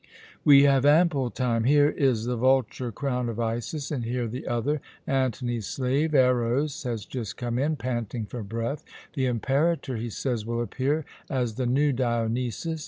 We 0.43 0.63
have 0.63 0.83
ample 0.83 1.29
time. 1.29 1.65
Here 1.65 1.89
is 1.91 2.25
the 2.25 2.35
vulture 2.35 2.91
crown 2.91 3.29
of 3.29 3.39
Isis, 3.39 3.91
and 3.91 4.03
here 4.03 4.27
the 4.27 4.47
other. 4.47 4.81
Antony's 5.05 5.67
slave, 5.67 6.15
Eros, 6.15 6.81
has 6.81 7.05
just 7.05 7.37
come 7.37 7.59
in, 7.59 7.75
panting 7.75 8.25
for 8.25 8.41
breath. 8.41 8.83
The 9.13 9.27
Imperator, 9.27 9.97
he 9.97 10.09
says, 10.09 10.43
will 10.43 10.59
appear 10.59 11.05
as 11.29 11.53
the 11.53 11.67
new 11.67 11.93
Dionysus. 11.93 12.79